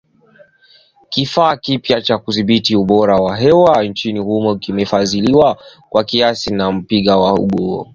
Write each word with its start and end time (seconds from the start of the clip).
Kifaa 1.09 1.55
kipya 1.57 2.01
cha 2.01 2.17
kudhibiti 2.17 2.75
ubora 2.75 3.15
wa 3.15 3.37
hewa 3.37 3.83
nchini 3.83 4.19
humo 4.19 4.55
kimefadhiliwa 4.55 5.57
kwa 5.89 6.03
kiasi 6.03 6.53
na 6.53 6.63
kampuni 6.65 7.05
ya 7.05 7.15
Gugo 7.33 7.87